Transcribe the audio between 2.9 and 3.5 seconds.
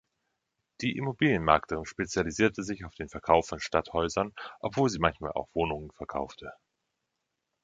den Verkauf